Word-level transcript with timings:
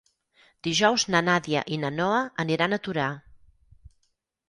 Dijous 0.67 1.05
na 1.17 1.21
Nàdia 1.27 1.63
i 1.77 1.81
na 1.83 1.93
Noa 2.01 2.25
aniran 2.47 2.75
a 2.75 2.83
Torà. 2.89 3.15